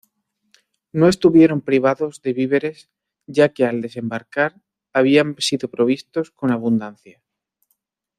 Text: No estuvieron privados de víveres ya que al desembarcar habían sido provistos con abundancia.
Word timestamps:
No 0.91 1.07
estuvieron 1.07 1.61
privados 1.61 2.23
de 2.23 2.33
víveres 2.33 2.89
ya 3.27 3.49
que 3.53 3.65
al 3.65 3.83
desembarcar 3.83 4.59
habían 4.93 5.35
sido 5.37 5.69
provistos 5.69 6.31
con 6.31 6.49
abundancia. 6.49 7.21